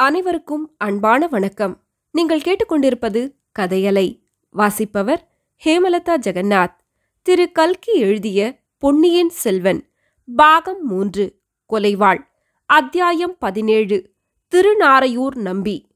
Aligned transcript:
அனைவருக்கும் 0.00 0.74
அன்பான 0.78 1.26
வணக்கம். 1.26 1.82
நீங்கள் 2.10 2.40
கேட்டுக்கொண்டிருப்பது 2.40 3.34
கதையலை. 3.58 4.20
வாசிப்பவர் 4.50 5.28
ஹேமலதா 5.64 6.16
ஜெகநாத். 6.26 6.76
திரு. 7.22 7.52
கல்கி 7.52 7.92
எழுதிய 7.92 8.60
பொன்னியின் 8.78 9.28
செல்வன் 9.28 9.88
பாகம் 10.36 10.86
மூன்று 10.86 11.38
கொலைவாள் 11.72 12.18
அத்தியாயம் 12.66 13.36
பதினேழு 13.38 14.10
திருநாரையூர் 14.54 15.34
நம்பி. 15.34 15.86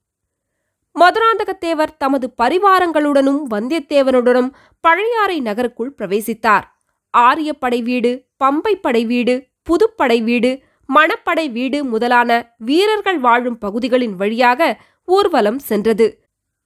மதுராந்தகத்தேவர் 0.95 1.97
தமது 1.99 2.35
பரிவாரங்களுடனும் 2.43 3.43
வந்தியத்தேவனுடனும் 3.51 4.51
பழையாறை 4.81 5.41
நகருக்குள் 5.41 5.95
பிரவேசித்தார். 5.99 6.63
ஆரியப்படை 7.11 7.83
வீடு 7.83 8.25
பம்பை 8.45 8.73
படை 8.81 9.05
வீடு 9.05 9.47
புதுப்படை 9.63 10.23
வீடு 10.23 10.63
மணப்படை 10.89 11.53
வீடு 11.53 11.85
முதலான 11.85 12.31
வீரர்கள் 12.59 13.19
வாழும் 13.19 13.59
பகுதிகளின் 13.59 14.17
வழியாக 14.17 14.81
ஊர்வலம் 15.05 15.59
சென்றது. 15.59 16.07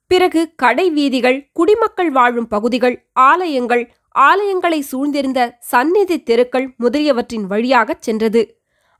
பிறகு 0.06 0.52
கடை 0.56 0.90
வீதிகள் 0.90 1.38
குடிமக்கள் 1.52 2.10
வாழும் 2.10 2.48
பகுதிகள் 2.48 2.96
ஆலயங்கள் 3.12 3.90
ஆலயங்களை 4.18 4.78
சூழ்ந்திருந்த 4.90 5.40
சந்நிதி 5.58 6.22
தெருக்கள் 6.22 6.74
முதலியவற்றின் 6.76 7.46
வழியாகச் 7.46 8.02
சென்றது. 8.02 8.42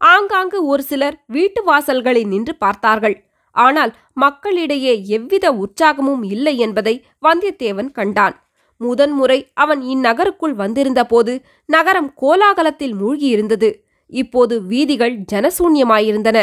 ஆங்காங்கு 0.01 0.67
ஒரு 0.67 0.83
சிலர் 0.83 1.17
வீட்டு 1.27 1.61
வாசல்களை 1.65 2.27
நின்று 2.27 2.55
பார்த்தார்கள். 2.57 3.17
ஆனால் 3.51 3.93
மக்களிடையே 4.13 5.07
எவ்வித 5.07 5.47
உற்சாகமும் 5.53 6.23
இல்லை 6.25 6.59
என்பதை 6.59 6.95
வந்தியத்தேவன் 7.23 7.91
கண்டான். 7.91 8.37
முதன்முறை 8.77 9.39
அவன் 9.55 9.81
இந்நகருக்குள் 9.83 10.55
வந்திருந்தபோது 10.55 11.33
நகரம் 11.67 12.11
கோலாகலத்தில் 12.23 12.95
மூழ்கியிருந்தது. 13.01 13.71
இப்போது 14.13 14.63
வீதிகள் 14.63 15.17
ஜனசூன்யமாயிருந்தன. 15.33 16.39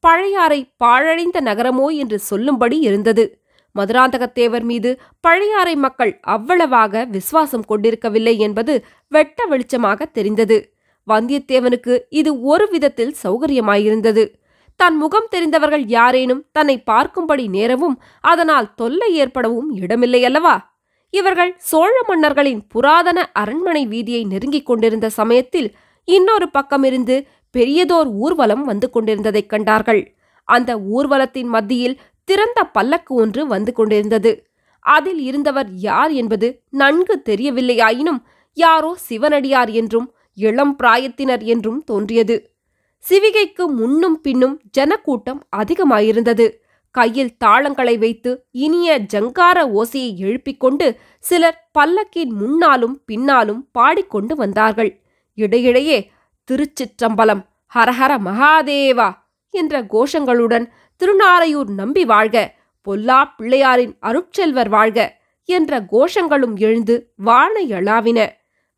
பழையாறை 0.00 0.72
பாழடைந்த 0.76 1.40
நகரமோ 1.40 1.88
என்று 1.96 2.18
சொல்லும்படி 2.18 2.78
இருந்தது. 2.78 3.40
மதுராந்தகத்தேவர் 3.76 4.62
மீது 4.62 5.00
பழையாறை 5.20 5.76
மக்கள் 5.76 6.20
அவ்வளவாக 6.20 7.04
விசுவாசம் 7.04 7.64
கொண்டிருக்கவில்லை 7.64 8.38
என்பது 8.38 8.84
வெட்ட 9.08 9.46
வெளிச்சமாக 9.50 10.10
தெரிந்தது. 10.12 10.74
வந்தியத்தேவனுக்கு 11.08 11.94
இது 12.08 12.40
ஒரு 12.40 12.68
விதத்தில் 12.68 13.14
சௌகரியமாயிருந்தது. 13.22 14.24
தன் 14.76 14.96
முகம் 14.96 15.28
தெரிந்தவர்கள் 15.30 15.84
யாரேனும் 15.86 16.44
தன்னை 16.52 16.82
பார்க்கும்படி 16.90 17.48
நேரவும் 17.48 17.96
அதனால் 18.20 18.74
தொல்லை 18.74 19.14
ஏற்படவும் 19.14 19.70
இடமில்லை 19.74 20.24
அல்லவா? 20.24 20.70
இவர்கள் 21.10 21.56
சோழ 21.58 21.94
மன்னர்களின் 22.08 22.66
புராதன 22.66 23.30
அரண்மனை 23.32 23.86
வீதியை 23.86 24.26
நெருங்கிக் 24.26 24.66
கொண்டிருந்த 24.66 25.10
சமயத்தில் 25.10 25.74
இன்னொரு 26.04 26.48
பக்கமிருந்து 26.48 27.26
பெரியதோர் 27.56 28.12
ஊர்வலம் 28.12 28.64
வந்து 28.64 28.90
கொண்டிருந்ததைக் 28.90 29.48
கண்டார்கள். 29.48 30.14
அந்த 30.44 30.78
ஊர்வலத்தின் 30.78 31.46
மத்தியில் 31.46 32.00
திறந்த 32.24 32.64
பல்லக்கு 32.64 33.14
ஒன்று 33.14 33.46
வந்து 33.46 33.72
கொண்டிருந்தது. 33.72 34.46
அதில் 34.80 35.18
இருந்தவர் 35.18 35.70
யார் 35.70 36.10
என்பது 36.10 36.62
நன்கு 36.70 37.22
தெரியவில்லையாயினும் 37.24 38.22
யாரோ 38.52 38.94
சிவனடியார் 38.94 39.70
என்றும் 39.70 40.14
இளம் 40.34 40.76
பிராயத்தினர் 40.82 41.42
என்றும் 41.42 41.84
தோன்றியது. 41.84 42.50
சிவிகைக்கு 43.08 43.66
முன்னும் 43.66 44.20
பின்னும் 44.20 44.60
ஜனக்கூட்டம் 44.70 45.46
அதிகமாயிருந்தது. 45.56 46.52
கையில் 46.90 47.36
தாளங்களை 47.44 47.98
வைத்து 47.98 48.44
இனிய 48.50 49.00
ஜங்கார 49.14 49.82
ஓசையை 49.82 50.16
எழுப்பிக் 50.16 50.60
கொண்டு 50.60 50.98
சிலர் 51.18 51.70
பல்லக்கின் 51.78 52.28
முன்னாலும் 52.28 53.02
பின்னாலும் 53.04 53.68
பாடிக்கொண்டு 53.72 54.36
வந்தார்கள். 54.36 55.01
இடையிடையே 55.34 55.98
திருச்சிற்றம்பலம் 56.50 57.42
ஹரஹர 57.72 58.12
மகாதேவா 58.18 59.08
என்ற 59.54 59.82
கோஷங்களுடன் 59.84 60.66
திருநாரையூர் 61.00 61.70
நம்பி 61.70 62.04
வாழ்க 62.04 62.36
பொல்லா 62.86 63.18
பிள்ளையாரின் 63.38 63.94
அருட்செல்வர் 64.00 64.68
வாழ்க 64.68 65.20
என்ற 65.48 65.80
கோஷங்களும் 65.92 66.56
எழுந்து 66.56 66.94
வான 67.16 67.54
எழாவின 67.68 68.20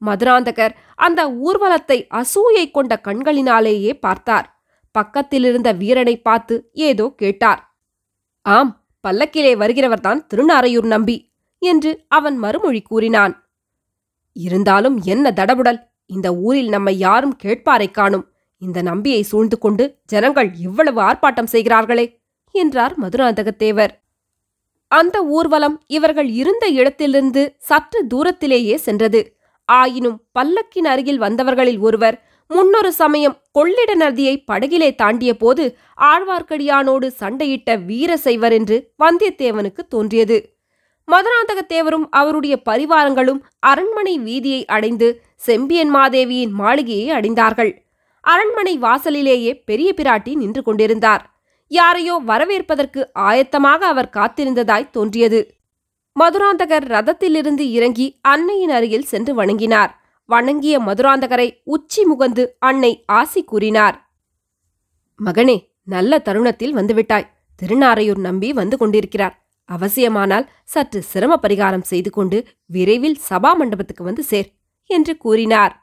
மதுராந்தகர் 0.03 0.75
அந்த 0.94 1.20
ஊர்வலத்தை 1.31 1.98
அசூயை 2.10 2.70
கொண்ட 2.70 3.00
கண்களினாலேயே 3.04 3.93
பார்த்தார். 3.98 4.47
பக்கத்திலிருந்த 4.94 5.69
வீரனை 5.72 6.14
பார்த்து 6.20 6.54
ஏதோ 6.72 7.06
கேட்டார். 7.16 7.60
ஆம் 8.43 8.70
பல்லக்கிலே 9.04 9.53
வருகிறவர்தான் 9.56 10.20
திருநாரையூர் 10.34 10.87
நம்பி 10.87 11.16
என்று 11.62 11.91
அவன் 12.09 12.37
மறுமொழி 12.37 12.82
கூறினான். 12.82 13.34
இருந்தாலும் 14.37 14.97
என்ன 15.04 15.32
தடபுடல்? 15.37 15.81
இந்த 16.06 16.34
ஊரில் 16.34 16.69
நம்மை 16.69 16.98
யாரும் 16.98 17.37
கேட்பாரைக் 17.42 17.91
காணும். 17.91 18.28
இந்த 18.59 18.82
நம்பியை 18.82 19.22
சூழ்ந்து 19.22 19.59
கொண்டு 19.59 19.97
ஜனங்கள் 20.06 20.50
இவ்வளவு 20.59 21.00
ஆர்ப்பாட்டம் 21.00 21.44
செய்கிறார்களே 21.44 22.20
என்றார் 22.50 22.98
மதுராந்தகத்தேவர். 23.00 23.88
அந்த 24.88 25.25
ஊர்வலம் 25.25 25.82
இவர்கள் 25.87 26.28
இருந்த 26.28 26.69
இடத்திலிருந்து 26.69 27.54
சற்று 27.59 28.06
தூரத்திலேயே 28.06 28.76
சென்றது. 28.76 29.37
ஆயினும் 29.64 30.22
பல்லக்கின் 30.38 30.84
அருகில் 30.84 31.19
வந்தவர்களில் 31.19 31.78
ஒருவர் 31.78 32.22
முன்னொரு 32.48 32.93
சமயம் 32.93 33.37
கொள்ளிட 33.53 33.94
நதியை 33.94 34.44
படகிலே 34.53 34.94
தாண்டிய 34.94 35.37
போது 35.37 35.76
ஆழ்வார்க்கடியானோடு 36.00 37.06
சண்டையிட்ட 37.06 37.76
வீரசைவர் 37.76 38.53
என்று 38.53 38.93
வந்தியத்தேவனுக்கு 38.98 39.87
தோன்றியது. 39.88 40.53
மதுராந்தகத்தேவரும் 41.09 42.06
அவருடைய 42.10 42.62
பரிவாரங்களும் 42.69 43.41
அரண்மனை 43.59 44.19
வீதியை 44.19 44.65
அடைந்து 44.65 45.22
செம்பியன் 45.37 45.94
மாதேவியின் 45.94 46.50
மாளிகையை 46.50 47.10
அடைந்தார்கள். 47.10 47.72
அரண்மனை 48.20 48.78
வாசலிலேயே 48.78 49.54
பெரிய 49.64 49.94
பிராட்டி 49.97 50.34
நின்று 50.34 50.62
கொண்டிருந்தார். 50.62 51.34
யாரையோ 51.66 52.20
வரவேற்பதற்கு 52.25 53.10
ஆயத்தமாக 53.19 53.78
அவர் 53.78 54.10
காத்திருந்ததாய் 54.12 54.91
தோன்றியது. 54.91 55.56
மதுராந்தகர் 56.20 56.87
ரதத்திலிருந்து 56.87 57.60
இறங்கி 57.60 58.19
அன்னையின் 58.20 58.70
அருகில் 58.70 59.03
சென்று 59.03 59.34
வணங்கினார். 59.34 59.93
வணங்கிய 60.25 60.81
மதுராந்தகரை 60.81 61.60
உச்சி 61.64 62.03
முகந்து 62.04 62.47
அன்னை 62.59 63.04
ஆசி 63.06 63.44
கூறினார். 63.44 64.12
மகனே 65.25 65.56
நல்ல 65.84 66.19
தருணத்தில் 66.19 66.76
வந்துவிட்டாய். 66.76 67.31
திருநாரையூர் 67.62 68.19
நம்பி 68.19 68.53
வந்து 68.53 68.76
கொண்டிருக்கிறார். 68.76 69.44
அவசியமானால் 69.69 70.48
சற்று 70.64 71.00
சிரம 71.02 71.32
பரிகாரம் 71.42 71.80
செய்து 71.82 72.10
கொண்டு 72.10 72.38
விரைவில் 72.66 73.19
சபா 73.30 73.50
மண்டபத்துக்கு 73.54 74.04
வந்து 74.04 74.22
சேர் 74.22 74.48
என்று 74.91 75.16
கூறினார். 75.16 75.75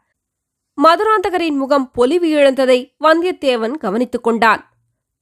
மதுராந்தகரின் 0.78 1.58
முகம் 1.58 1.92
பொலிவு 1.92 2.28
இழந்ததை 2.30 2.80
வந்தியத்தேவன் 3.04 3.76
கவனித்துக் 3.78 4.24
கொண்டான். 4.24 4.62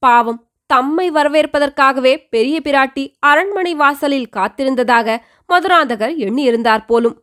பாவம் 0.02 0.40
தம்மை 0.70 1.10
வரவேற்பதற்காகவே 1.10 2.12
பெரிய 2.30 2.56
பிராட்டி 2.64 3.04
அரண்மனை 3.20 3.72
வாசலில் 3.74 4.32
காத்திருந்ததாக 4.36 5.16
மதுராந்தகர் 5.48 6.14
எண்ணியிருந்தார் 6.16 6.84
போலும். 6.86 7.16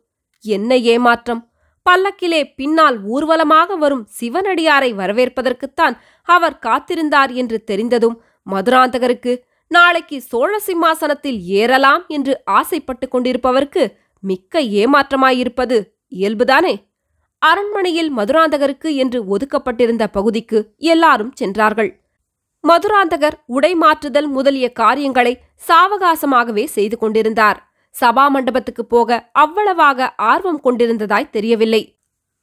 என்ன 0.44 0.76
ஏமாற்றம்! 0.86 1.40
பல்லக்கிலே 1.86 2.40
பின்னால் 2.56 2.96
ஊர்வலமாக 3.04 3.76
வரும் 3.76 4.04
சிவனடியாரை 4.18 4.90
வரவேற்பதற்குத்தான் 4.94 5.94
அவர் 6.28 6.56
காத்திருந்தார் 6.66 7.32
என்று 7.32 7.58
தெரிந்ததும் 7.64 8.16
மதுராந்தகருக்கு 8.46 9.32
நாளைக்கு 9.70 10.20
சோழ 10.20 10.58
சிம்மாசனத்தில் 10.58 11.42
ஏறலாம் 11.42 12.04
என்று 12.06 12.40
ஆசைப்பட்டுக் 12.50 13.10
கொண்டிருப்பவருக்கு 13.10 13.82
மிக்க 14.20 14.60
ஏமாற்றமாயிருப்பது 14.60 15.76
இயல்புதானே? 16.12 16.74
அரண்மனையில் 17.38 18.16
மதுராந்தகருக்கு 18.16 18.94
என்று 18.94 19.36
ஒதுக்கப்பட்டிருந்த 19.36 20.04
பகுதிக்கு 20.06 20.58
எல்லாரும் 20.76 21.32
சென்றார்கள். 21.34 22.00
மதுராந்தகர் 22.64 23.36
உடை 23.46 23.74
மாற்றுதல் 23.74 24.26
முதலிய 24.26 24.72
காரியங்களை 24.72 25.40
சாவகாசமாகவே 25.68 26.64
செய்து 26.64 26.98
கொண்டிருந்தார். 26.98 27.58
சபா 28.00 28.28
மண்டபத்துக்கு 28.28 28.84
போக 28.86 29.30
அவ்வளவாக 29.32 30.14
ஆர்வம் 30.14 30.60
கொண்டிருந்ததாய் 30.64 31.30
தெரியவில்லை. 31.30 31.82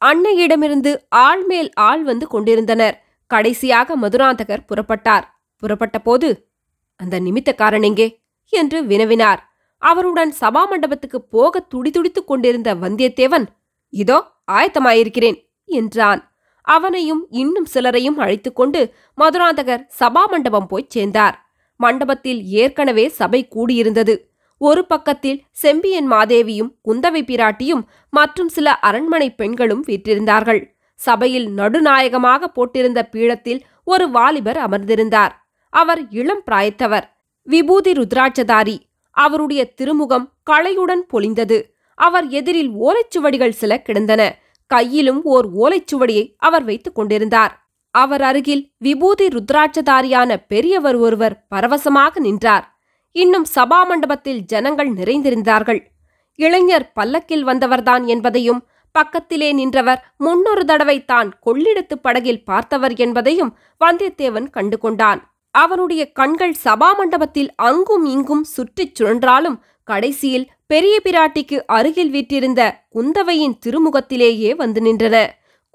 அன்னையிடமிருந்து 0.04 0.96
ஆள் 1.08 1.44
மேல் 1.44 1.70
ஆள் 1.72 2.02
வந்து 2.02 2.26
கொண்டிருந்தனர். 2.26 2.96
கடைசியாக 3.30 3.96
மதுராந்தகர் 3.96 4.66
புறப்பட்டார். 4.68 5.26
புறப்பட்டபோது 5.62 6.28
அந்த 6.96 7.20
நிமித்தக்காரன் 7.20 7.82
எங்கே? 7.82 8.20
என்று 8.48 8.82
வினவினார். 8.82 9.38
அவருடன் 9.78 10.34
சபா 10.40 10.68
மண்டபத்துக்கு 10.68 11.20
போக 11.20 11.66
துடிதுடித்துக் 11.74 12.26
கொண்டிருந்த 12.26 12.74
வந்தியத்தேவன் 12.74 13.46
இதோ 13.88 14.32
ஆயத்தமாயிருக்கிறேன் 14.52 15.38
என்றான். 15.64 16.32
அவனையும் 16.62 17.26
இன்னும் 17.30 17.66
சிலரையும் 17.74 18.16
அழைத்துக்கொண்டு 18.16 18.94
மதுராந்தகர் 19.18 19.86
சபா 19.98 20.22
மண்டபம் 20.30 20.66
போய்ச் 20.66 20.90
சேர்ந்தார். 20.90 21.36
மண்டபத்தில் 21.76 22.44
ஏற்கனவே 22.44 23.08
சபை 23.08 23.48
கூடியிருந்தது. 23.54 24.14
ஒரு 24.58 24.86
பக்கத்தில் 24.86 25.44
செம்பியன் 25.50 26.10
மாதேவியும் 26.10 26.70
குந்தவை 26.88 27.22
பிராட்டியும் 27.22 27.82
மற்றும் 28.10 28.48
சில 28.48 28.78
அரண்மனை 28.78 29.34
பெண்களும் 29.34 29.84
வீற்றிருந்தார்கள். 29.86 30.60
சபையில் 30.94 31.48
நடுநாயகமாக 31.48 32.48
போட்டிருந்த 32.48 33.02
பீடத்தில் 33.02 33.60
ஒரு 33.84 34.10
வாலிபர் 34.10 34.56
அமர்ந்திருந்தார். 34.56 35.45
அவர் 35.80 36.02
இளம் 36.10 36.42
பிராயத்தவர். 36.50 37.06
விபூதி 37.42 37.92
ருத்ராட்சதாரி. 37.92 38.76
அவருடைய 39.10 39.62
திருமுகம் 39.78 40.26
களையுடன் 40.50 41.02
பொலிந்தது. 41.12 41.58
அவர் 41.98 42.26
எதிரில் 42.28 42.70
ஓலைச்சுவடிகள் 42.86 43.58
சில 43.60 43.72
கிடந்தன. 43.78 44.22
கையிலும் 44.70 45.20
ஓர் 45.24 45.46
ஓலைச்சுவடியை 45.56 46.24
அவர் 46.38 46.64
வைத்துக் 46.64 46.94
கொண்டிருந்தார். 46.94 47.52
அவர் 47.90 48.22
அருகில் 48.22 48.62
விபூதி 48.78 49.26
ருத்ராட்சதாரியான 49.28 50.36
பெரியவர் 50.48 50.96
ஒருவர் 50.96 51.36
பரவசமாக 51.54 52.20
நின்றார். 52.20 52.66
இன்னும் 53.16 53.46
சபா 53.54 53.78
மண்டபத்தில் 53.86 54.40
ஜனங்கள் 54.44 54.90
நிறைந்திருந்தார்கள். 54.92 55.80
இளைஞர் 56.38 56.92
பல்லக்கில் 56.92 57.46
வந்தவர்தான் 57.46 58.04
என்பதையும் 58.06 58.60
பக்கத்திலே 58.94 59.48
நின்றவர் 59.52 60.02
முன்னொரு 60.18 60.64
தடவை 60.64 60.98
தான் 61.04 61.28
கொள்ளிடத்து 61.46 61.96
படகில் 62.02 62.44
பார்த்தவர் 62.44 62.94
என்பதையும் 62.96 63.54
வந்தியத்தேவன் 63.84 64.46
கண்டு 64.50 64.76
கொண்டான் 64.78 65.20
அவனுடைய 65.64 66.02
கண்கள் 66.12 66.54
சபா 66.64 66.88
மண்டபத்தில் 66.96 67.50
அங்கும் 67.68 68.04
இங்கும் 68.04 68.44
சுற்றிச் 68.54 68.96
சுழன்றாலும் 68.98 69.58
கடைசியில் 69.88 70.46
பெரிய 70.66 70.94
பிராட்டிக்கு 71.04 71.56
அருகில் 71.76 72.10
வீற்றிருந்த 72.10 72.62
குந்தவையின் 72.94 73.56
திருமுகத்திலேயே 73.66 74.50
வந்து 74.56 74.80
நின்றன. 74.80 75.16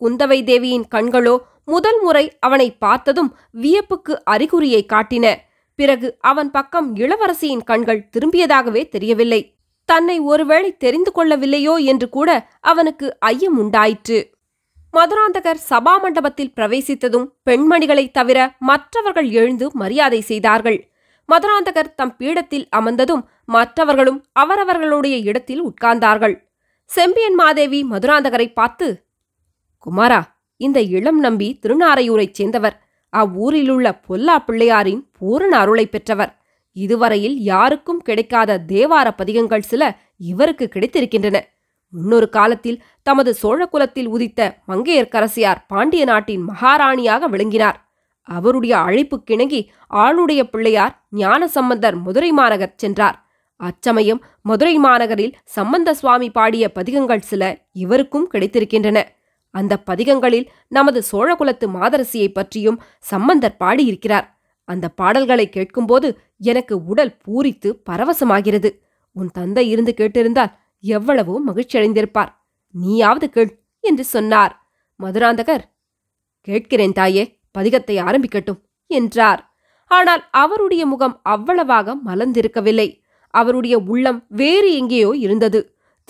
குந்தவை 0.01 0.39
தேவியின் 0.43 0.85
கண்களோ 0.95 1.35
முதல் 1.65 1.99
முறை 2.01 2.25
அவனை 2.39 2.67
பார்த்ததும் 2.83 3.31
வியப்புக்கு 3.61 4.13
அறிகுறியை 4.31 4.81
காட்டின. 4.93 5.25
பிறகு 5.79 6.07
அவன் 6.21 6.51
பக்கம் 6.51 6.87
இளவரசியின் 6.95 7.63
கண்கள் 7.63 8.07
திரும்பியதாகவே 8.13 8.83
தெரியவில்லை. 8.89 9.41
தன்னை 9.89 10.17
ஒருவேளை 10.31 10.69
தெரிந்து 10.77 11.11
கொள்ளவில்லையோ 11.15 11.75
என்று 11.83 12.07
கூட 12.09 12.29
அவனுக்கு 12.61 13.07
ஐயம் 13.19 13.57
உண்டாயிற்று 13.57 14.19
மதுராந்தகர் 14.97 15.59
சபா 15.69 15.99
மண்டபத்தில் 16.01 16.53
பிரவேசித்ததும் 16.55 17.27
பெண்மணிகளைத் 17.49 18.11
தவிர 18.11 18.55
மற்றவர்கள் 18.59 19.29
எழுந்து 19.29 19.69
மரியாதை 19.73 20.21
செய்தார்கள். 20.21 20.91
மதுராந்தகர் 21.25 21.95
தம் 21.95 22.15
பீடத்தில் 22.17 22.67
அமர்ந்ததும் 22.75 23.23
மற்றவர்களும் 23.45 24.25
அவரவர்களுடைய 24.31 25.17
இடத்தில் 25.17 25.63
உட்கார்ந்தார்கள். 25.63 26.35
செம்பியன் 26.83 27.35
மாதேவி 27.35 27.85
மதுராந்தகரை 27.89 28.53
பார்த்து 28.53 29.05
குமாரா 29.77 30.21
இந்த 30.57 30.81
இளம் 30.81 31.19
நம்பி 31.19 31.59
திருநாரையூரைச் 31.61 32.33
சேர்ந்தவர். 32.33 32.81
அவ்வூரிலுள்ள 33.09 33.99
பொல்லா 34.07 34.39
பிள்ளையாரின் 34.39 35.09
பூரண 35.19 35.57
அருளைப் 35.57 35.91
பெற்றவர். 35.91 36.41
இதுவரையில் 36.71 37.37
யாருக்கும் 37.37 38.01
கிடைக்காத 38.01 38.63
தேவார 38.67 39.11
பதிகங்கள் 39.17 39.61
சில 39.61 39.97
இவருக்கு 40.17 40.69
கிடைத்திருக்கின்றன. 40.73 41.39
முன்னொரு 41.91 42.29
காலத்தில் 42.29 42.83
தமது 43.03 43.35
சோழகுலத்தில் 43.43 44.05
உதித்த 44.05 44.57
மங்கையர்க்கரசியார் 44.67 45.63
பாண்டிய 45.67 46.05
நாட்டின் 46.05 46.45
மகாராணியாக 46.47 47.19
விளங்கினார். 47.19 47.91
அவருடைய 48.21 48.75
அழைப்புக்கிணங்கி 48.77 49.67
ஆளுடைய 49.93 50.43
பிள்ளையார் 50.43 51.05
ஞான 51.09 51.47
சம்பந்தர் 51.47 51.95
மதுரை 51.95 52.31
மாநகர் 52.31 52.73
சென்றார். 52.77 53.25
அச்சமயம் 53.55 54.23
மதுரை 54.41 54.77
மாநகரில் 54.77 55.35
சம்பந்த 55.45 55.93
சுவாமி 55.93 56.29
பாடிய 56.29 56.71
பதிகங்கள் 56.71 57.19
சில 57.19 57.57
இவருக்கும் 57.73 58.29
கிடைத்திருக்கின்றன. 58.33 59.03
அந்த 59.51 59.77
பதிகங்களில் 59.91 60.47
நமது 60.67 61.03
சோழகுலத்து 61.11 61.67
மாதரசியைப் 61.67 62.33
பற்றியும் 62.33 62.81
சம்பந்தர் 62.99 63.57
பாடியிருக்கிறார். 63.57 64.41
அந்த 64.63 64.89
பாடல்களை 64.89 65.49
கேட்கும்போது 65.49 66.19
எனக்கு 66.37 66.85
உடல் 66.85 67.17
பூரித்து 67.27 67.81
பரவசமாகிறது. 67.89 68.69
உன் 69.11 69.29
தந்தை 69.33 69.69
இருந்து 69.69 69.93
கேட்டிருந்தால் 69.97 70.51
எவ்வளவோ 70.83 71.35
மகிழ்ச்சியடைந்திருப்பார். 71.47 72.31
நீயாவது 72.75 73.27
கேள் 73.29 73.51
என்று 73.83 74.03
சொன்னார். 74.05 74.53
மதுராந்தகர் 74.99 75.63
கேட்கிறேன் 76.47 76.93
தாயே 76.93 77.23
பதிகத்தை 77.57 77.95
ஆரம்பிக்கட்டும் 78.07 78.59
என்றார். 78.91 79.41
ஆனால் 79.91 80.23
அவருடைய 80.31 80.83
முகம் 80.85 81.15
அவ்வளவாக 81.23 81.95
மலர்ந்திருக்கவில்லை. 82.05 82.87
அவருடைய 83.33 83.75
உள்ளம் 83.87 84.19
வேறு 84.29 84.69
எங்கேயோ 84.73 85.11
இருந்தது. 85.25 85.59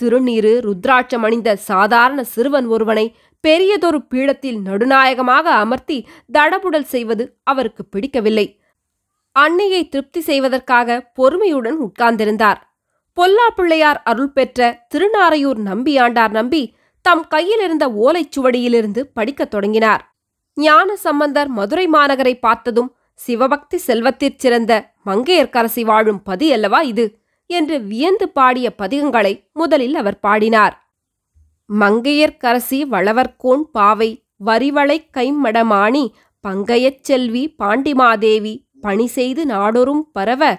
திருநீறு 0.00 0.52
ருத்ராட்சம் 0.66 1.24
அணிந்த 1.26 1.50
சாதாரண 1.56 2.20
சிறுவன் 2.24 2.66
ஒருவனை 2.66 3.06
பெரியதொரு 3.44 3.98
பீடத்தில் 4.02 4.58
நடுநாயகமாக 4.60 5.46
அமர்த்தி 5.62 5.98
தடபுடல் 6.32 6.88
செய்வது 6.94 7.24
அவருக்கு 7.42 7.82
பிடிக்கவில்லை. 7.84 8.46
அன்னையை 9.36 9.82
திருப்தி 9.88 10.20
செய்வதற்காக 10.20 10.98
பொறுமையுடன் 11.14 11.78
உட்கார்ந்திருந்தார். 11.86 12.60
பொல்லா 13.12 13.50
பிள்ளையார் 13.50 14.02
அருள் 14.02 14.32
பெற்ற 14.32 14.86
திருநாரையூர் 14.94 15.60
நம்பியாண்டார் 15.64 16.30
நம்பி 16.30 16.74
தம் 17.02 17.26
கையிலிருந்த 17.28 17.88
ஓலைச்சுவடியிலிருந்து 17.88 19.00
படிக்கத் 19.14 19.50
தொடங்கினார். 19.50 20.16
ஞான 20.54 20.96
சம்பந்தர் 20.96 21.48
மதுரை 21.48 21.88
மாநகரை 21.88 22.38
பார்த்ததும் 22.38 22.94
சிவபக்தி 23.14 23.80
செல்வத்திற் 23.86 24.36
சிறந்த 24.36 24.92
மங்கையர்க்கரசி 25.06 25.80
வாழும் 25.80 26.22
பதி 26.22 26.52
அல்லவா 26.52 26.80
இது? 26.80 27.18
என்று 27.46 27.80
வியந்து 27.80 28.28
பாடிய 28.28 28.74
பதிகங்களை 28.82 29.50
முதலில் 29.52 29.94
அவர் 29.94 30.20
பாடினார். 30.20 30.94
மங்கையர்க்கரசி 31.70 32.80
வளவர்கோன் 32.90 33.62
பாவை 33.72 34.24
வரிவளை 34.44 34.98
கைம்மடமாணி 35.16 36.04
பங்கையச் 36.48 37.00
செல்வி 37.00 37.54
பாண்டிமாதேவி 37.58 38.54
பணி 38.80 39.06
செய்து 39.06 39.46
நாடொரும் 39.46 40.02
பரவ 40.12 40.58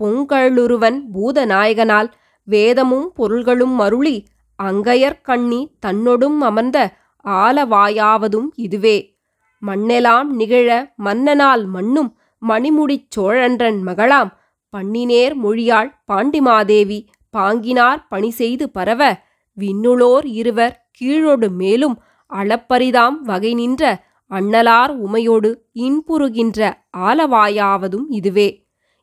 பொங்கழுருவன் 0.00 0.98
பூதநாயகனால் 1.14 2.10
வேதமும் 2.44 3.12
பொருள்களும் 3.14 3.80
மருளி 3.80 4.24
அங்கையர் 4.58 5.20
கண்ணி 5.22 5.76
தன்னொடும் 5.86 6.40
அமர்ந்த 6.40 6.94
ஆலவாயாவதும் 7.24 8.48
இதுவே. 8.54 9.20
மண்ணெலாம் 9.66 10.28
நிகழ 10.30 10.94
மன்னனால் 11.04 11.66
மண்ணும் 11.66 12.16
மணிமுடிச் 12.48 13.08
சோழன்றன் 13.16 13.78
மகளாம் 13.86 14.30
பண்ணினேர் 14.74 15.34
மொழியாள் 15.34 15.90
பாண்டிமாதேவி 16.12 17.06
பாங்கினார் 17.30 18.06
பணி 18.08 18.30
செய்து 18.30 18.70
பரவ 18.70 19.20
விண்ணுளோர் 19.58 20.24
இருவர் 20.24 20.86
கீழொடு 21.00 21.48
மேலும் 21.50 21.96
அளப்பரிதாம் 22.30 23.16
வகை 23.22 23.54
நின்ற 23.54 24.02
அண்ணலார் 24.30 24.96
உமையோடு 24.96 25.50
இன்புறுகின்ற 25.72 26.60
ஆலவாயாவதும் 26.98 28.06
இதுவே. 28.08 28.61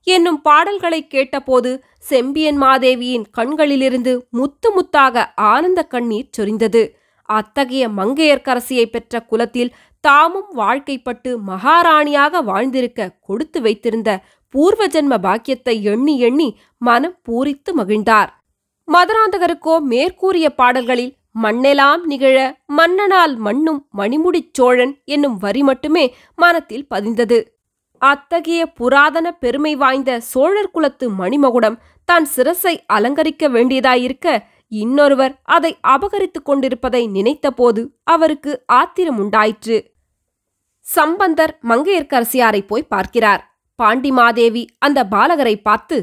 என்னும் 0.10 0.42
பாடல்களைக் 0.42 1.10
கேட்டபோது 1.10 1.72
செம்பியன் 2.10 2.58
மாதேவியின் 2.62 3.26
கண்களிலிருந்து 3.38 4.14
முத்து 4.30 4.70
முத்தாக 4.76 5.26
ஆனந்த 5.36 5.84
கண்ணீர் 5.84 6.30
சொரிந்தது. 6.38 6.84
அத்தகைய 7.30 7.88
மங்கையர்க்கரசியை 7.90 8.86
பெற்ற 8.86 9.22
குலத்தில் 9.22 9.74
தாமும் 10.04 10.50
வாழ்க்கைப்பட்டு 10.56 11.30
மகாராணியாக 11.48 12.44
வாழ்ந்திருக்க 12.44 13.10
கொடுத்து 13.22 13.62
வைத்திருந்த 13.62 14.10
பூர்வ 14.50 14.88
ஜென்ம 14.88 15.18
பாக்கியத்தை 15.18 15.76
எண்ணி 15.84 16.20
எண்ணி 16.20 16.48
மனம் 16.78 17.18
பூரித்து 17.30 17.72
மகிழ்ந்தார். 17.78 18.30
மதுராந்தகருக்கோ 18.88 19.80
மேற்கூறிய 19.82 20.48
பாடல்களில் 20.56 21.14
மண்ணெலாம் 21.44 22.02
நிகழ 22.04 22.38
மன்னனால் 22.78 23.36
மண்ணும் 23.38 23.82
மணிமுடிச் 23.98 24.50
சோழன் 24.54 24.94
என்னும் 25.06 25.38
வரி 25.38 25.62
மட்டுமே 25.64 26.06
மனத்தில் 26.36 26.88
பதிந்தது. 26.96 27.38
அத்தகைய 28.02 28.66
புராதன 28.66 29.32
பெருமை 29.32 29.76
வாய்ந்த 29.76 30.20
சோழர் 30.20 30.72
குலத்து 30.72 31.10
மணிமகுடம் 31.10 31.78
தான் 32.06 32.28
சிரசை 32.36 32.74
அலங்கரிக்க 32.86 33.50
வேண்டியதாயிருக்க 33.50 34.28
இன்னொருவர் 34.68 35.42
அதை 35.44 35.78
அபகரித்துக் 35.88 36.46
கொண்டிருப்பதை 36.46 37.08
நினைத்தபோது 37.08 37.82
அவருக்கு 38.04 38.64
ஆத்திரம் 38.66 39.18
உண்டாயிற்று 39.18 39.78
சம்பந்தர் 40.86 41.60
மங்கையர்க்கரசியாரை 41.70 42.68
போய் 42.68 42.88
பார்க்கிறார். 42.88 43.42
பாண்டிமாதேவி 43.80 44.68
அந்த 44.78 45.00
பாலகரை 45.06 45.56
பார்த்து 45.62 45.98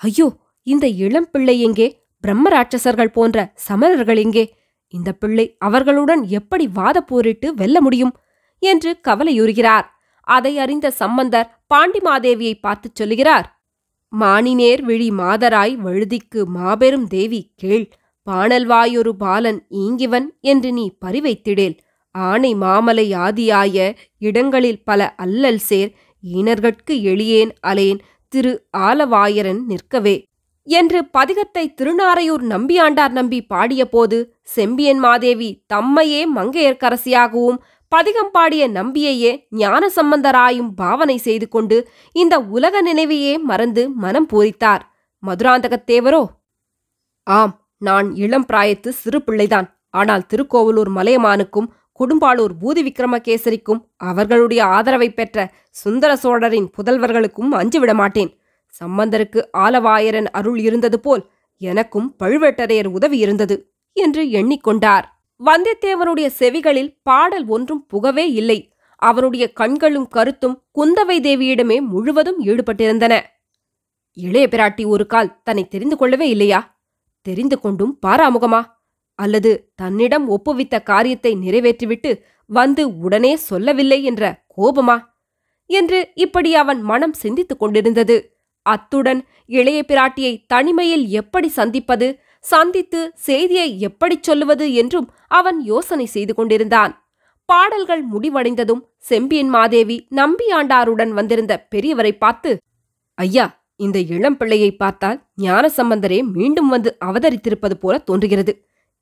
ஐயோ 0.00 0.26
இந்த 0.62 0.86
இளம் 0.86 1.28
பிள்ளை 1.30 1.60
எங்கே? 1.60 1.86
பிரம்மராட்சசர்கள் 2.24 3.12
போன்ற 3.12 3.52
சமரர்கள் 3.68 4.16
எங்கே? 4.16 4.44
இந்த 4.88 5.12
பிள்ளை 5.12 5.56
அவர்களுடன் 5.58 6.22
எப்படி 6.28 6.66
வாத 6.68 7.00
போரிட்டு 7.00 7.54
வெல்ல 7.54 7.80
முடியும்? 7.80 8.12
என்று 8.58 9.00
கவலையுறுகிறார். 9.00 9.97
அதை 10.28 10.52
அறிந்த 10.58 10.86
சம்பந்தர் 11.00 11.50
பாண்டிமாதேவியை 11.74 12.54
பார்த்துச் 12.60 12.94
சொல்லுகிறார். 12.94 13.46
மானினேர் 14.12 14.82
விழி 14.82 15.08
மாதராய் 15.10 15.74
வழுதிக்கு 15.76 16.40
மாபெரும் 16.56 17.06
தேவி 17.06 17.40
கேள். 17.56 17.86
பாணல்வாயொரு 18.26 19.12
பாலன் 19.18 19.60
ஈங்கிவன் 19.82 20.26
என்று 20.40 20.70
நீ 20.72 20.84
பறிவைத்திடேல் 21.04 21.76
ஆனை 22.14 22.52
மாமலை 22.54 23.06
ஆதியாய 23.26 23.76
இடங்களில் 24.18 24.84
பல 24.84 25.10
அல்லல் 25.16 25.62
சேர். 25.68 25.90
ஈனர்கட்கு 26.24 26.94
எளியேன் 27.10 27.52
அலேன். 27.66 28.00
திரு 28.32 28.52
ஆலவாயரன் 28.78 29.60
நிற்கவே. 29.66 30.16
என்று 30.68 30.98
பதிகத்தை 31.18 31.62
திருநாரையூர் 31.78 32.42
நம்பியாண்டார் 32.54 33.14
நம்பி 33.18 33.38
பாடியபோது 33.54 34.18
செம்பியன் 34.54 34.98
மாதேவி 34.98 35.50
தம்மையே 35.74 36.22
மங்கையர்க்கரசியாகவும் 36.36 37.58
பதிகம் 37.92 38.30
பாடிய 38.30 38.62
நம்பியையே 38.68 39.30
ஞான 39.48 39.82
சம்பந்தராயும் 39.96 40.70
பாவனை 40.74 41.16
செய்து 41.18 41.48
கொண்டு 41.48 41.76
இந்த 42.12 42.34
உலக 42.40 42.82
நினைவையே 42.82 43.34
மறந்து 43.40 43.82
மனம் 43.90 44.28
பூரித்தார். 44.32 44.82
மதுராந்தகத்தேவரோ? 45.22 46.22
ஆம் 47.26 47.54
நான் 47.78 48.08
இளம் 48.14 48.46
பிராயத்து 48.52 48.88
சிறு 48.88 49.22
பிள்ளைதான். 49.22 49.68
ஆனால் 49.90 50.26
திருக்கோவலூர் 50.26 50.90
மலையமானுக்கும் 50.96 51.68
குடும்பாளூர் 52.00 52.54
பூதி 52.62 52.82
விக்ரமகேசரிக்கும் 52.88 53.80
அவர்களுடைய 53.96 54.60
ஆதரவை 54.76 55.08
பெற்ற 55.10 55.38
சுந்தர 55.70 56.10
சோழரின் 56.16 56.68
புதல்வர்களுக்கும் 56.76 57.52
அஞ்சுவிட 57.60 57.92
மாட்டேன். 57.94 58.30
சம்பந்தருக்கு 58.80 59.40
ஆலவாயரன் 59.56 60.28
அருள் 60.30 60.58
இருந்தது 60.58 60.98
போல் 61.00 61.22
எனக்கும் 61.60 62.08
பழுவேட்டரையர் 62.22 62.88
உதவி 62.88 63.18
இருந்தது 63.18 63.56
என்று 63.96 64.22
எண்ணிக்கொண்டார். 64.30 65.06
வந்தியத்தேவனுடைய 65.44 66.30
செவிகளில் 66.38 66.98
பாடல் 67.02 67.46
ஒன்றும் 67.46 67.86
புகவே 67.86 68.32
இல்லை. 68.32 68.72
அவனுடைய 68.96 69.52
கண்களும் 69.52 70.08
கருத்தும் 70.08 70.62
குந்தவை 70.74 71.16
தேவியிடமே 71.20 71.80
முழுவதும் 71.80 72.44
ஈடுபட்டிருந்தன. 72.44 73.20
இளைய 74.12 74.48
பிராட்டி 74.50 74.86
ஒரு 74.86 75.06
கால் 75.06 75.42
தன்னை 75.42 75.68
தெரிந்து 75.68 75.96
கொள்ளவே 75.96 76.28
இல்லையா? 76.28 76.80
தெரிந்து 77.22 77.60
கொண்டும் 77.60 77.98
பாராமுகமா? 78.06 78.62
அல்லது 79.14 79.72
தன்னிடம் 79.74 80.26
ஒப்புவித்த 80.30 80.82
காரியத்தை 80.82 81.34
நிறைவேற்றிவிட்டு 81.34 82.20
வந்து 82.46 82.98
உடனே 82.98 83.36
சொல்லவில்லை 83.36 84.04
என்ற 84.04 84.44
கோபமா? 84.56 85.04
என்று 85.66 86.10
இப்படி 86.14 86.54
அவன் 86.54 86.82
மனம் 86.82 87.12
சிந்தித்துக் 87.12 87.58
கொண்டிருந்தது. 87.58 88.38
அத்துடன் 88.62 89.26
இளைய 89.46 89.84
பிராட்டியை 89.88 90.44
தனிமையில் 90.46 91.06
எப்படி 91.08 91.48
சந்திப்பது 91.48 92.20
சந்தித்து 92.44 93.00
செய்தியை 93.14 93.80
எப்படிச் 93.80 94.22
சொல்லுவது 94.22 94.74
என்றும் 94.74 95.10
அவன் 95.28 95.58
யோசனை 95.64 96.06
செய்து 96.06 96.34
கொண்டிருந்தான். 96.34 96.92
பாடல்கள் 97.44 98.02
முடிவடைந்ததும் 98.12 98.82
செம்பியன் 98.98 99.48
மாதேவி 99.48 100.06
நம்பியாண்டாருடன் 100.10 101.08
வந்திருந்த 101.08 101.66
பெரியவரை 101.74 102.12
பார்த்து 102.18 102.50
ஐயா 103.14 103.46
இந்த 103.76 103.98
இளம் 103.98 104.36
பிள்ளையை 104.36 104.76
பார்த்தால் 104.76 105.18
ஞானசம்பந்தரே 105.40 106.18
மீண்டும் 106.32 106.68
வந்து 106.68 106.96
அவதரித்திருப்பது 107.04 107.74
போல 107.74 107.98
தோன்றுகிறது. 107.98 108.52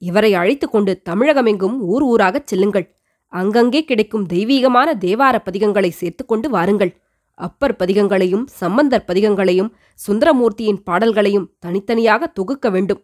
இவரை 0.03 0.35
அழைத்துக் 0.35 0.73
கொண்டு 0.73 1.03
தமிழகமெங்கும் 1.09 1.77
ஊர் 1.79 2.05
ஊராகச் 2.05 2.47
செல்லுங்கள். 2.47 2.87
அங்கங்கே 3.33 3.85
கிடைக்கும் 3.85 4.27
தெய்வீகமான 4.27 4.89
தேவார 4.95 5.37
பதிகங்களை 5.45 5.91
சேர்த்துக்கொண்டு 5.91 6.49
வாருங்கள். 6.51 6.93
அப்பர் 7.39 7.77
பதிகங்களையும் 7.79 8.45
சம்பந்தர் 8.47 9.05
பதிகங்களையும் 9.07 9.71
சுந்தரமூர்த்தியின் 10.07 10.81
பாடல்களையும் 10.85 11.51
தனித்தனியாக 11.59 12.27
தொகுக்க 12.27 12.71
வேண்டும். 12.71 13.03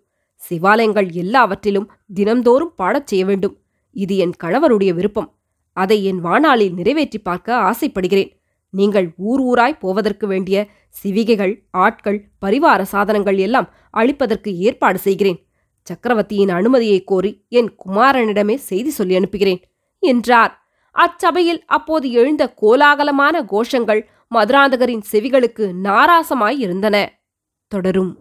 சிவாலயங்கள் 0.49 1.09
எல்லாவற்றிலும் 1.13 1.91
தினம்தோறும் 2.15 2.75
பாடச் 2.77 3.07
செய்ய 3.07 3.25
வேண்டும். 3.25 3.55
இது 3.91 4.17
என் 4.17 4.35
கணவருடைய 4.45 4.95
விருப்பம். 4.95 5.29
அதை 5.77 6.05
என் 6.05 6.21
வாணாளில் 6.21 6.75
நிறைவேற்றி 6.75 7.19
பார்க்க 7.19 7.57
ஆசைப்படுகிறேன். 7.57 8.31
நீங்கள் 8.71 9.09
ஊர் 9.17 9.41
ஊராய் 9.41 9.79
போவதற்கு 9.79 10.27
வேண்டிய 10.27 10.69
சிவிகைகள் 11.03 11.55
ஆட்கள் 11.71 12.19
பரிவார 12.47 12.83
சாதனங்கள் 12.83 13.39
எல்லாம் 13.39 13.69
அளிப்பதற்கு 13.97 14.51
ஏற்பாடு 14.57 14.99
செய்கிறேன். 14.99 15.39
சக்கரவர்த்தியின் 15.83 16.49
அனுமதியை 16.49 17.05
கோரி 17.05 17.31
என் 17.49 17.71
குமாரனிடமே 17.85 18.55
செய்தி 18.55 18.91
சொல்லி 18.91 19.15
அனுப்புகிறேன் 19.15 19.61
என்றார். 19.99 20.53
அச்சபையில் 20.97 21.63
அப்போது 21.67 22.11
எழுந்த 22.11 22.55
கோலாகலமான 22.63 23.45
கோஷங்கள் 23.53 24.03
மதுராந்தகரின் 24.35 25.05
செவிகளுக்கு 25.13 25.65
நாராசமாய் 25.85 26.59
இருந்தன. 26.59 26.97
தொடரும். 27.73 28.13